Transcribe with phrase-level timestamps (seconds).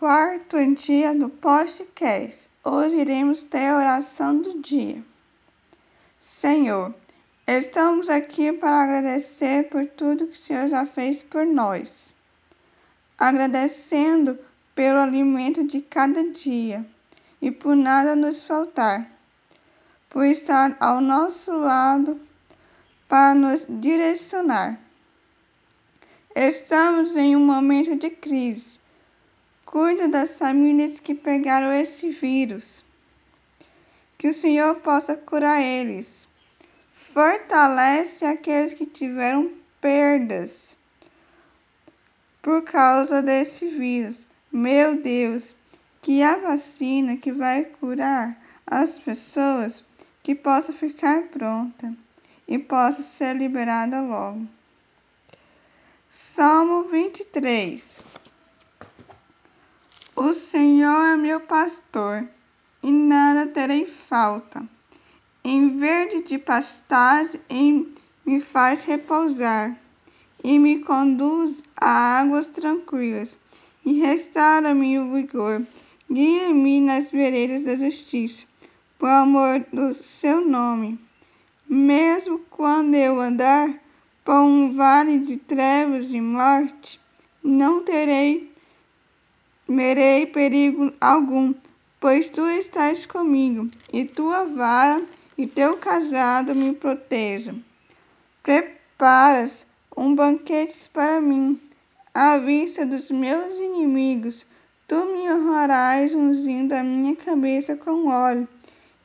[0.00, 2.48] quarto dia do podcast.
[2.64, 5.04] Hoje iremos ter a oração do dia.
[6.18, 6.94] Senhor,
[7.46, 12.14] estamos aqui para agradecer por tudo que o Senhor já fez por nós.
[13.18, 14.38] Agradecendo
[14.74, 16.82] pelo alimento de cada dia
[17.42, 19.06] e por nada nos faltar,
[20.08, 22.18] por estar ao nosso lado
[23.06, 24.80] para nos direcionar.
[26.34, 28.80] Estamos em um momento de crise
[29.70, 32.84] Cuida das famílias que pegaram esse vírus.
[34.18, 36.26] Que o Senhor possa curar eles.
[36.92, 40.76] Fortalece aqueles que tiveram perdas
[42.42, 44.26] por causa desse vírus.
[44.50, 45.54] Meu Deus,
[46.02, 49.84] que a vacina que vai curar as pessoas
[50.20, 51.94] que possa ficar pronta
[52.48, 54.48] e possa ser liberada logo.
[56.10, 58.19] Salmo 23
[60.16, 62.28] o Senhor é meu pastor,
[62.82, 64.68] e nada terei falta.
[65.42, 67.88] Em verde de pastagem
[68.26, 69.78] me faz repousar,
[70.42, 73.36] e me conduz a águas tranquilas,
[73.84, 75.62] e restaura-me o vigor.
[76.10, 78.46] Guia-me nas veredas da justiça,
[78.98, 80.98] por amor do seu nome.
[81.68, 83.72] Mesmo quando eu andar
[84.24, 87.00] por um vale de trevas e morte,
[87.42, 88.49] não terei
[89.70, 91.54] merei perigo algum,
[92.00, 95.00] pois tu estás comigo, e tua vara
[95.38, 97.62] e teu cajado me protejam.
[98.42, 99.64] Preparas
[99.96, 101.60] um banquete para mim,
[102.12, 104.44] à vista dos meus inimigos.
[104.88, 108.48] Tu me honrarás ungindo a minha cabeça com óleo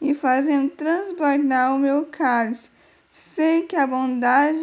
[0.02, 2.72] e fazendo transbordar o meu cálice.
[3.12, 4.62] Sei que a bondade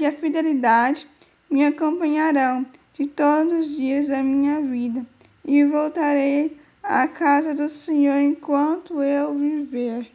[0.00, 1.08] e a fidelidade
[1.48, 2.66] me acompanharão
[2.98, 5.06] de todos os dias da minha vida,
[5.44, 10.10] e voltarei à casa do Senhor enquanto eu viver.